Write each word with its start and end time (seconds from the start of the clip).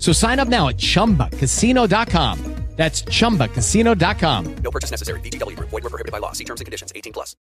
So 0.00 0.12
sign 0.12 0.40
up 0.40 0.48
now 0.48 0.68
at 0.68 0.76
chumbacasino.com. 0.76 2.56
That's 2.76 3.02
chumbacasino.com. 3.02 4.54
No 4.64 4.70
purchase 4.70 4.90
necessary. 4.90 5.20
BGW. 5.20 5.54
Void 5.58 5.82
were 5.84 5.90
prohibited 5.90 6.12
by 6.12 6.18
law. 6.18 6.32
See 6.32 6.44
terms 6.44 6.62
and 6.62 6.66
conditions. 6.66 6.92
18 6.96 7.12
plus. 7.12 7.36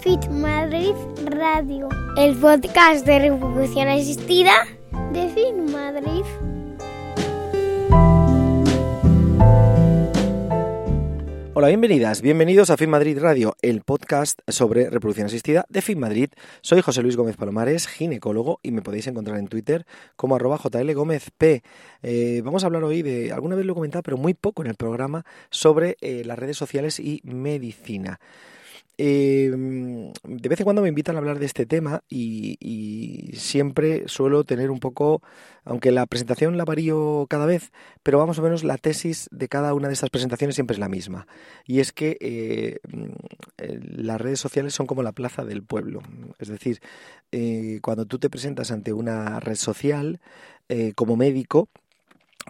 Fit 0.00 0.30
Madrid 0.30 0.94
Radio. 1.34 1.88
El 2.16 2.36
podcast 2.36 3.04
de 3.04 3.18
reproducción 3.18 3.88
asistida 3.88 4.68
de 5.12 5.28
Fit 5.30 5.56
Madrid. 5.72 6.24
Hola, 11.56 11.68
bienvenidas, 11.68 12.20
bienvenidos 12.20 12.70
a 12.70 12.76
Fin 12.76 12.90
Madrid 12.90 13.16
Radio, 13.20 13.54
el 13.62 13.82
podcast 13.82 14.40
sobre 14.48 14.90
reproducción 14.90 15.26
asistida 15.26 15.64
de 15.68 15.82
Fin 15.82 16.00
Madrid. 16.00 16.30
Soy 16.62 16.80
José 16.80 17.00
Luis 17.00 17.16
Gómez 17.16 17.36
Palomares, 17.36 17.86
ginecólogo, 17.86 18.58
y 18.64 18.72
me 18.72 18.82
podéis 18.82 19.06
encontrar 19.06 19.38
en 19.38 19.46
Twitter 19.46 19.86
como 20.16 20.34
arroba 20.34 20.58
jlgómezp. 20.58 21.62
Eh, 22.02 22.42
vamos 22.44 22.64
a 22.64 22.66
hablar 22.66 22.82
hoy 22.82 23.02
de, 23.02 23.30
alguna 23.30 23.54
vez 23.54 23.66
lo 23.66 23.72
he 23.72 23.76
comentado, 23.76 24.02
pero 24.02 24.16
muy 24.16 24.34
poco 24.34 24.62
en 24.62 24.68
el 24.68 24.74
programa, 24.74 25.24
sobre 25.48 25.96
eh, 26.00 26.24
las 26.24 26.40
redes 26.40 26.56
sociales 26.56 26.98
y 26.98 27.20
medicina. 27.22 28.18
Eh, 28.96 29.50
de 30.22 30.48
vez 30.48 30.60
en 30.60 30.64
cuando 30.64 30.82
me 30.82 30.88
invitan 30.88 31.16
a 31.16 31.18
hablar 31.18 31.38
de 31.38 31.46
este 31.46 31.66
tema 31.66 32.02
y, 32.08 32.56
y, 32.60 33.36
siempre 33.36 34.04
suelo 34.06 34.44
tener 34.44 34.70
un 34.70 34.78
poco, 34.78 35.22
aunque 35.64 35.90
la 35.90 36.06
presentación 36.06 36.56
la 36.56 36.64
varío 36.64 37.26
cada 37.28 37.46
vez, 37.46 37.72
pero 38.02 38.18
vamos 38.18 38.38
o 38.38 38.42
menos 38.42 38.62
la 38.62 38.78
tesis 38.78 39.28
de 39.32 39.48
cada 39.48 39.74
una 39.74 39.88
de 39.88 39.94
estas 39.94 40.10
presentaciones 40.10 40.54
siempre 40.54 40.74
es 40.74 40.80
la 40.80 40.88
misma. 40.88 41.26
Y 41.66 41.80
es 41.80 41.92
que 41.92 42.16
eh, 42.20 42.78
las 43.58 44.20
redes 44.20 44.40
sociales 44.40 44.74
son 44.74 44.86
como 44.86 45.02
la 45.02 45.12
plaza 45.12 45.44
del 45.44 45.62
pueblo. 45.62 46.02
Es 46.38 46.48
decir, 46.48 46.80
eh, 47.32 47.80
cuando 47.82 48.06
tú 48.06 48.18
te 48.18 48.30
presentas 48.30 48.70
ante 48.70 48.92
una 48.92 49.40
red 49.40 49.56
social 49.56 50.20
eh, 50.68 50.92
como 50.94 51.16
médico, 51.16 51.68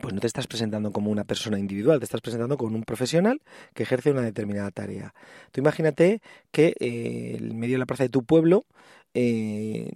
pues 0.00 0.14
no 0.14 0.20
te 0.20 0.26
estás 0.26 0.46
presentando 0.46 0.90
como 0.92 1.10
una 1.10 1.24
persona 1.24 1.58
individual, 1.58 1.98
te 1.98 2.04
estás 2.04 2.20
presentando 2.20 2.56
como 2.56 2.76
un 2.76 2.84
profesional 2.84 3.40
que 3.74 3.84
ejerce 3.84 4.10
una 4.10 4.22
determinada 4.22 4.70
tarea. 4.70 5.14
Tú 5.52 5.60
imagínate 5.60 6.20
que 6.50 6.74
eh, 6.80 7.36
en 7.38 7.58
medio 7.58 7.74
de 7.74 7.78
la 7.78 7.86
plaza 7.86 8.04
de 8.04 8.08
tu 8.08 8.24
pueblo, 8.24 8.64
eh, 9.14 9.90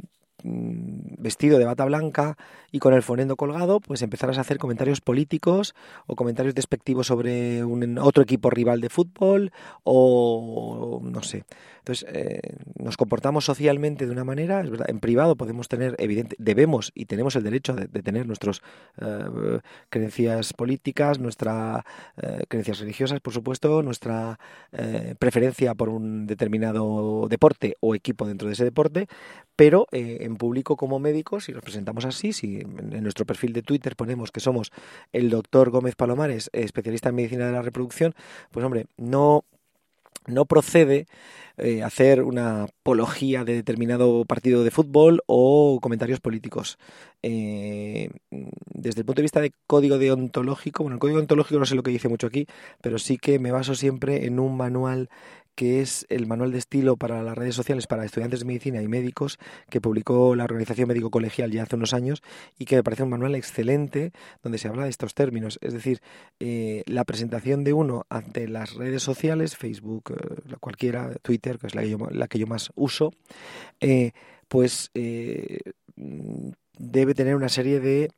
vestido 0.44 1.58
de 1.58 1.64
bata 1.64 1.84
blanca 1.84 2.36
y 2.70 2.78
con 2.78 2.94
el 2.94 3.02
fonendo 3.02 3.36
colgado, 3.36 3.80
pues 3.80 4.02
empezarás 4.02 4.38
a 4.38 4.42
hacer 4.42 4.58
comentarios 4.58 5.00
políticos 5.00 5.74
o 6.06 6.14
comentarios 6.14 6.54
despectivos 6.54 7.08
sobre 7.08 7.64
un 7.64 7.98
otro 7.98 8.22
equipo 8.22 8.50
rival 8.50 8.80
de 8.80 8.88
fútbol 8.88 9.52
o 9.82 10.87
no 11.18 11.24
sé. 11.24 11.44
Entonces, 11.78 12.06
eh, 12.12 12.40
nos 12.78 12.96
comportamos 12.96 13.44
socialmente 13.44 14.06
de 14.06 14.12
una 14.12 14.22
manera, 14.22 14.60
es 14.60 14.70
verdad, 14.70 14.88
en 14.88 15.00
privado 15.00 15.34
podemos 15.36 15.66
tener, 15.66 15.96
evidente, 15.98 16.36
debemos 16.38 16.92
y 16.94 17.06
tenemos 17.06 17.34
el 17.34 17.42
derecho 17.42 17.74
de, 17.74 17.88
tener 18.02 18.26
nuestras 18.26 18.60
eh, 19.00 19.60
creencias 19.90 20.52
políticas, 20.52 21.18
nuestras 21.18 21.82
eh, 22.22 22.44
creencias 22.46 22.78
religiosas, 22.78 23.20
por 23.20 23.32
supuesto, 23.32 23.82
nuestra 23.82 24.38
preferencia 25.18 25.74
por 25.74 25.88
un 25.88 26.26
determinado 26.26 27.26
deporte 27.28 27.76
o 27.80 27.94
equipo 27.94 28.26
dentro 28.26 28.46
de 28.48 28.54
ese 28.54 28.64
deporte, 28.64 29.08
pero 29.56 29.86
en 29.90 30.36
público 30.36 30.76
como 30.76 30.98
médicos, 30.98 31.44
si 31.44 31.52
nos 31.52 31.62
presentamos 31.62 32.04
así, 32.04 32.32
si 32.32 32.60
en 32.60 33.02
nuestro 33.02 33.26
perfil 33.26 33.52
de 33.52 33.62
Twitter 33.62 33.96
ponemos 33.96 34.30
que 34.30 34.40
somos 34.40 34.70
el 35.12 35.30
doctor 35.30 35.70
Gómez 35.70 35.96
Palomares, 35.96 36.50
especialista 36.52 37.08
en 37.08 37.16
medicina 37.16 37.46
de 37.46 37.52
la 37.52 37.62
reproducción, 37.62 38.14
pues 38.52 38.64
hombre, 38.64 38.86
no 38.96 39.44
no 40.28 40.44
procede 40.46 41.06
eh, 41.56 41.82
hacer 41.82 42.22
una 42.22 42.64
apología 42.64 43.44
de 43.44 43.54
determinado 43.54 44.24
partido 44.24 44.62
de 44.62 44.70
fútbol 44.70 45.22
o 45.26 45.80
comentarios 45.82 46.20
políticos. 46.20 46.78
Eh, 47.22 48.10
desde 48.30 49.00
el 49.00 49.04
punto 49.06 49.20
de 49.20 49.24
vista 49.24 49.40
de 49.40 49.52
código 49.66 49.98
deontológico, 49.98 50.84
bueno, 50.84 50.94
el 50.94 51.00
código 51.00 51.18
deontológico 51.18 51.58
no 51.58 51.66
sé 51.66 51.74
lo 51.74 51.82
que 51.82 51.90
dice 51.90 52.08
mucho 52.08 52.28
aquí, 52.28 52.46
pero 52.80 52.98
sí 53.00 53.18
que 53.18 53.40
me 53.40 53.50
baso 53.50 53.74
siempre 53.74 54.26
en 54.26 54.38
un 54.38 54.56
manual 54.56 55.08
que 55.58 55.80
es 55.80 56.06
el 56.08 56.28
manual 56.28 56.52
de 56.52 56.58
estilo 56.58 56.96
para 56.96 57.20
las 57.24 57.36
redes 57.36 57.56
sociales 57.56 57.88
para 57.88 58.04
estudiantes 58.04 58.38
de 58.38 58.46
medicina 58.46 58.80
y 58.80 58.86
médicos 58.86 59.40
que 59.68 59.80
publicó 59.80 60.36
la 60.36 60.44
Organización 60.44 60.86
Médico 60.86 61.10
Colegial 61.10 61.50
ya 61.50 61.64
hace 61.64 61.74
unos 61.74 61.94
años 61.94 62.22
y 62.60 62.64
que 62.64 62.76
me 62.76 62.84
parece 62.84 63.02
un 63.02 63.08
manual 63.08 63.34
excelente 63.34 64.12
donde 64.40 64.58
se 64.58 64.68
habla 64.68 64.84
de 64.84 64.90
estos 64.90 65.14
términos. 65.14 65.58
Es 65.60 65.72
decir, 65.72 66.00
eh, 66.38 66.84
la 66.86 67.04
presentación 67.04 67.64
de 67.64 67.72
uno 67.72 68.06
ante 68.08 68.46
las 68.46 68.74
redes 68.74 69.02
sociales, 69.02 69.56
Facebook, 69.56 70.12
eh, 70.12 70.54
cualquiera, 70.60 71.12
Twitter, 71.22 71.58
que 71.58 71.66
es 71.66 71.74
la 71.74 71.82
que 71.82 71.90
yo, 71.90 71.98
la 72.08 72.28
que 72.28 72.38
yo 72.38 72.46
más 72.46 72.70
uso, 72.76 73.12
eh, 73.80 74.12
pues 74.46 74.92
debe 74.94 75.74
tener 77.14 77.34
una 77.34 77.48
serie 77.48 77.80
de 77.80 78.12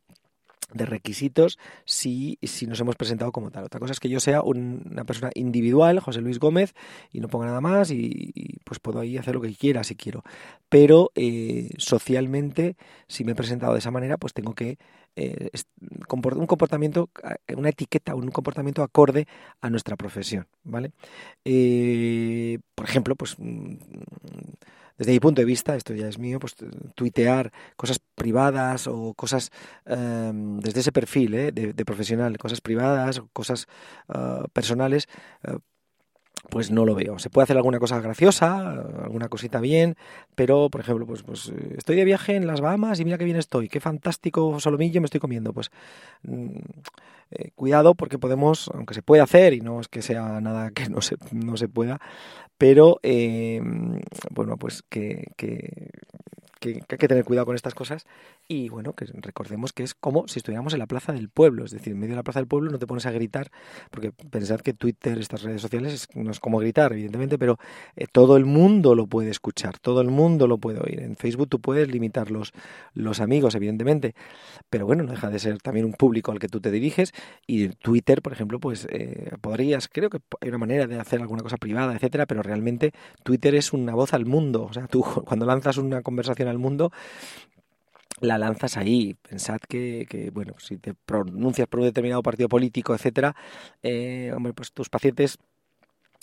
de 0.72 0.86
requisitos 0.86 1.58
si, 1.84 2.38
si 2.42 2.66
nos 2.66 2.80
hemos 2.80 2.96
presentado 2.96 3.32
como 3.32 3.50
tal. 3.50 3.64
Otra 3.64 3.80
cosa 3.80 3.92
es 3.92 4.00
que 4.00 4.08
yo 4.08 4.20
sea 4.20 4.42
un, 4.42 4.86
una 4.90 5.04
persona 5.04 5.30
individual, 5.34 6.00
José 6.00 6.20
Luis 6.20 6.38
Gómez, 6.38 6.74
y 7.12 7.20
no 7.20 7.28
ponga 7.28 7.46
nada 7.46 7.60
más 7.60 7.90
y, 7.90 8.58
pues 8.64 8.80
puedo 8.80 9.00
ahí 9.00 9.16
hacer 9.16 9.34
lo 9.34 9.40
que 9.40 9.54
quiera 9.54 9.84
si 9.84 9.96
quiero. 9.96 10.22
Pero 10.68 11.10
eh, 11.14 11.70
socialmente, 11.78 12.76
si 13.08 13.24
me 13.24 13.32
he 13.32 13.34
presentado 13.34 13.72
de 13.72 13.80
esa 13.80 13.90
manera, 13.90 14.16
pues 14.16 14.32
tengo 14.32 14.54
que 14.54 14.78
eh, 15.16 15.50
un 16.08 16.46
comportamiento, 16.46 17.10
una 17.56 17.68
etiqueta, 17.68 18.14
un 18.14 18.30
comportamiento 18.30 18.82
acorde 18.82 19.26
a 19.60 19.68
nuestra 19.68 19.96
profesión, 19.96 20.46
¿vale? 20.62 20.92
Eh, 21.44 22.58
por 22.74 22.86
ejemplo, 22.86 23.16
pues 23.16 23.36
desde 25.00 25.12
mi 25.12 25.20
punto 25.20 25.40
de 25.40 25.46
vista, 25.46 25.74
esto 25.76 25.94
ya 25.94 26.08
es 26.08 26.18
mío, 26.18 26.38
pues 26.38 26.54
tuitear 26.94 27.52
cosas 27.74 28.00
privadas 28.14 28.86
o 28.86 29.14
cosas 29.14 29.50
um, 29.86 30.60
desde 30.60 30.80
ese 30.80 30.92
perfil 30.92 31.32
¿eh? 31.32 31.52
de, 31.52 31.84
profesional, 31.86 32.36
cosas 32.36 32.60
privadas, 32.60 33.22
cosas 33.32 33.66
uh, 34.08 34.46
personales, 34.52 35.08
uh, 35.48 35.56
pues 36.48 36.70
no 36.70 36.84
lo 36.84 36.94
veo. 36.94 37.18
Se 37.18 37.30
puede 37.30 37.44
hacer 37.44 37.56
alguna 37.56 37.78
cosa 37.78 38.00
graciosa, 38.00 38.70
alguna 39.02 39.28
cosita 39.28 39.60
bien, 39.60 39.96
pero, 40.34 40.70
por 40.70 40.80
ejemplo, 40.80 41.06
pues, 41.06 41.22
pues 41.22 41.52
estoy 41.76 41.96
de 41.96 42.04
viaje 42.04 42.36
en 42.36 42.46
las 42.46 42.60
Bahamas 42.60 42.98
y 43.00 43.04
mira 43.04 43.18
qué 43.18 43.24
bien 43.24 43.36
estoy, 43.36 43.68
qué 43.68 43.80
fantástico 43.80 44.58
solomillo 44.60 45.00
me 45.00 45.04
estoy 45.04 45.20
comiendo. 45.20 45.52
Pues 45.52 45.70
eh, 47.32 47.50
cuidado 47.54 47.94
porque 47.94 48.18
podemos, 48.18 48.70
aunque 48.74 48.94
se 48.94 49.02
puede 49.02 49.22
hacer 49.22 49.52
y 49.52 49.60
no 49.60 49.80
es 49.80 49.88
que 49.88 50.02
sea 50.02 50.40
nada 50.40 50.70
que 50.70 50.88
no 50.88 51.00
se, 51.00 51.16
no 51.32 51.56
se 51.56 51.68
pueda, 51.68 52.00
pero 52.58 52.98
eh, 53.02 53.62
bueno, 54.30 54.56
pues 54.56 54.82
que, 54.82 55.32
que, 56.60 56.82
hay 56.88 56.98
que 56.98 57.08
tener 57.08 57.24
cuidado 57.24 57.46
con 57.46 57.56
estas 57.56 57.74
cosas. 57.74 58.06
Y 58.46 58.68
bueno, 58.68 58.92
que 58.92 59.06
recordemos 59.06 59.72
que 59.72 59.82
es 59.82 59.94
como 59.94 60.28
si 60.28 60.38
estuviéramos 60.38 60.72
en 60.74 60.78
la 60.78 60.86
plaza 60.86 61.12
del 61.12 61.28
pueblo, 61.28 61.64
es 61.64 61.72
decir, 61.72 61.92
en 61.92 61.98
medio 61.98 62.12
de 62.12 62.16
la 62.16 62.22
plaza 62.22 62.40
del 62.40 62.46
pueblo 62.46 62.70
no 62.70 62.78
te 62.78 62.86
pones 62.86 63.06
a 63.06 63.10
gritar, 63.10 63.50
porque 63.90 64.12
pensad 64.12 64.60
que 64.60 64.74
Twitter, 64.74 65.18
estas 65.18 65.42
redes 65.42 65.62
sociales, 65.62 65.92
es, 65.92 66.08
no 66.14 66.30
es 66.30 66.40
como 66.40 66.58
gritar, 66.58 66.92
evidentemente, 66.92 67.38
pero 67.38 67.58
eh, 67.96 68.06
todo 68.10 68.36
el 68.36 68.44
mundo 68.44 68.94
lo 68.94 69.06
puede 69.06 69.30
escuchar, 69.30 69.78
todo 69.78 70.00
el 70.00 70.08
mundo 70.08 70.46
lo 70.46 70.58
puede 70.58 70.80
oír. 70.80 71.00
En 71.00 71.16
Facebook 71.16 71.48
tú 71.48 71.60
puedes 71.60 71.88
limitar 71.88 72.30
los, 72.30 72.52
los 72.94 73.20
amigos, 73.20 73.54
evidentemente, 73.54 74.14
pero 74.68 74.86
bueno, 74.86 75.02
no 75.02 75.10
deja 75.10 75.30
de 75.30 75.38
ser 75.38 75.60
también 75.60 75.86
un 75.86 75.92
público 75.92 76.32
al 76.32 76.38
que 76.38 76.48
tú 76.48 76.60
te 76.60 76.70
diriges. 76.70 77.12
Y 77.46 77.68
Twitter, 77.68 78.22
por 78.22 78.32
ejemplo, 78.32 78.60
pues 78.60 78.86
eh, 78.90 79.32
podrías, 79.40 79.88
creo 79.88 80.10
que 80.10 80.18
hay 80.40 80.48
una 80.50 80.58
manera 80.58 80.86
de 80.86 81.00
hacer 81.00 81.20
alguna 81.20 81.42
cosa 81.42 81.56
privada, 81.56 81.94
etcétera, 81.94 82.26
pero 82.26 82.42
realmente 82.42 82.92
Twitter 83.22 83.54
es 83.54 83.72
una 83.72 83.94
voz 83.94 84.14
al 84.14 84.26
mundo, 84.26 84.64
o 84.64 84.72
sea, 84.72 84.86
tú 84.86 85.02
cuando 85.26 85.46
lanzas 85.46 85.78
una 85.78 86.02
conversación 86.02 86.48
al 86.50 86.58
mundo, 86.58 86.92
la 88.20 88.38
lanzas 88.38 88.76
ahí. 88.76 89.14
Pensad 89.14 89.58
que, 89.68 90.06
que, 90.08 90.30
bueno, 90.30 90.54
si 90.58 90.76
te 90.76 90.94
pronuncias 90.94 91.68
por 91.68 91.80
un 91.80 91.86
determinado 91.86 92.22
partido 92.22 92.48
político, 92.48 92.94
etcétera, 92.94 93.34
eh, 93.82 94.32
hombre, 94.34 94.52
pues 94.52 94.72
tus 94.72 94.88
pacientes 94.88 95.38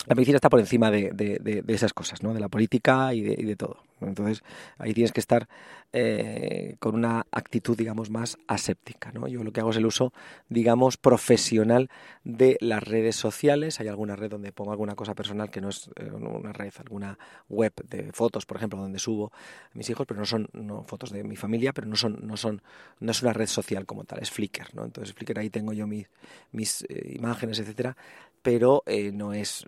la 0.06 0.14
medicina 0.14 0.36
está 0.36 0.48
por 0.48 0.60
encima 0.60 0.90
de, 0.90 1.10
de, 1.12 1.64
esas 1.74 1.92
cosas, 1.92 2.22
¿no? 2.22 2.32
de 2.32 2.40
la 2.40 2.48
política 2.48 3.12
y 3.14 3.20
de, 3.20 3.34
y 3.36 3.44
de 3.44 3.56
todo. 3.56 3.87
Entonces, 4.00 4.42
ahí 4.78 4.94
tienes 4.94 5.12
que 5.12 5.20
estar 5.20 5.48
eh, 5.90 6.76
con 6.80 6.94
una 6.94 7.26
actitud, 7.32 7.74
digamos, 7.74 8.10
más 8.10 8.36
aséptica. 8.46 9.10
¿no? 9.10 9.26
Yo 9.26 9.42
lo 9.42 9.52
que 9.52 9.60
hago 9.60 9.70
es 9.70 9.78
el 9.78 9.86
uso, 9.86 10.12
digamos, 10.50 10.98
profesional 10.98 11.88
de 12.24 12.58
las 12.60 12.82
redes 12.82 13.16
sociales. 13.16 13.80
Hay 13.80 13.88
alguna 13.88 14.14
red 14.14 14.28
donde 14.28 14.52
pongo 14.52 14.72
alguna 14.72 14.94
cosa 14.94 15.14
personal 15.14 15.50
que 15.50 15.62
no 15.62 15.70
es 15.70 15.90
eh, 15.96 16.10
una 16.10 16.52
red, 16.52 16.74
alguna 16.78 17.18
web 17.48 17.72
de 17.88 18.12
fotos, 18.12 18.44
por 18.44 18.58
ejemplo, 18.58 18.78
donde 18.78 18.98
subo 18.98 19.32
a 19.32 19.78
mis 19.78 19.88
hijos, 19.88 20.06
pero 20.06 20.20
no 20.20 20.26
son 20.26 20.48
no, 20.52 20.84
fotos 20.84 21.10
de 21.10 21.24
mi 21.24 21.36
familia, 21.36 21.72
pero 21.72 21.86
no 21.86 21.96
son, 21.96 22.18
no 22.22 22.36
son, 22.36 22.60
no 23.00 23.10
es 23.10 23.22
una 23.22 23.32
red 23.32 23.46
social 23.46 23.86
como 23.86 24.04
tal, 24.04 24.18
es 24.20 24.30
Flickr, 24.30 24.74
¿no? 24.74 24.84
Entonces 24.84 25.14
Flickr 25.14 25.38
ahí 25.38 25.48
tengo 25.48 25.72
yo 25.72 25.86
mis, 25.86 26.06
mis 26.52 26.82
eh, 26.90 27.14
imágenes, 27.14 27.60
etcétera, 27.60 27.96
pero 28.42 28.84
no 29.12 29.34
es 29.34 29.66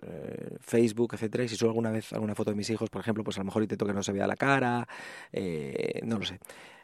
Facebook, 0.61 1.13
etcétera. 1.13 1.43
Y 1.43 1.49
si 1.49 1.55
subo 1.55 1.69
alguna 1.69 1.91
vez 1.91 2.13
alguna 2.13 2.33
foto 2.33 2.51
de 2.51 2.55
mis 2.55 2.69
hijos, 2.69 2.89
por 2.89 3.01
ejemplo, 3.01 3.23
pues 3.23 3.37
a 3.37 3.41
lo 3.41 3.45
mejor 3.45 3.61
intento 3.61 3.85
que 3.85 3.93
no 3.93 4.01
se 4.01 4.11
vea 4.11 4.20
la 4.27 4.35
cara, 4.35 4.87
eh, 5.31 6.01
no 6.03 6.19
lo 6.19 6.25
sé. 6.25 6.39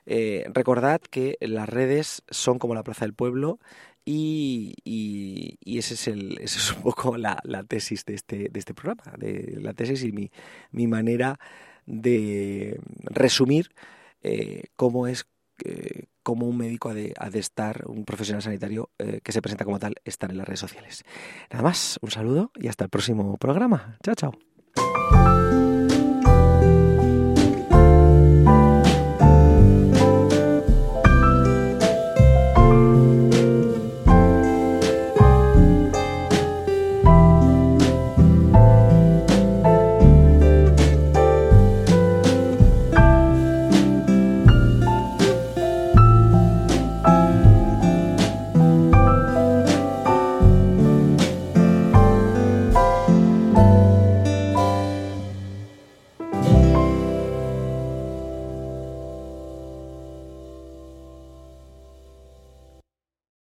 Eh, 0.06 0.46
recordad 0.54 1.02
que 1.02 1.38
las 1.42 1.68
redes 1.68 2.24
son 2.30 2.60
como 2.60 2.76
la 2.76 2.84
plaza 2.84 3.06
del 3.06 3.14
pueblo 3.14 3.60
y, 4.06 4.76
ese 5.66 5.96
es 5.96 6.08
el, 6.08 6.38
esa 6.42 6.60
es 6.60 6.72
un 6.74 6.82
poco 6.82 7.18
la, 7.18 7.42
tesis 7.68 8.06
de 8.06 8.16
este, 8.16 8.50
de 8.50 8.60
este 8.60 8.74
programa, 8.74 9.04
de 9.18 9.58
la 9.62 9.74
tesis 9.74 10.04
y 10.04 10.12
mi, 10.12 10.32
mi 10.72 10.88
manera 10.88 11.40
de 11.86 12.80
resumir 13.04 13.70
eh, 14.22 14.66
cómo 14.76 15.08
es 15.08 15.28
cómo 16.22 16.46
un 16.46 16.56
médico 16.56 16.90
ha 16.90 16.94
de, 16.94 17.16
ha 17.18 17.32
de, 17.32 17.40
estar, 17.40 17.86
un 17.88 18.06
profesional 18.06 18.44
sanitario 18.44 18.92
que 19.24 19.32
se 19.32 19.42
presenta 19.42 19.66
como 19.66 19.80
tal, 19.80 19.96
estar 20.06 20.30
en 20.30 20.38
las 20.38 20.48
redes 20.48 20.60
sociales. 20.60 21.04
Nada 21.50 21.64
más, 21.64 21.98
un 22.04 22.12
saludo 22.12 22.52
y 22.60 22.68
hasta 22.68 22.84
el 22.84 22.92
próximo 22.92 23.38
programa. 23.38 23.98
Chao, 24.04 24.14
chao. 24.14 25.37